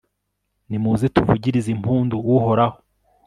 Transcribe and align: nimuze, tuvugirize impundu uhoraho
nimuze, 0.69 1.05
tuvugirize 1.15 1.69
impundu 1.75 2.15
uhoraho 2.35 2.77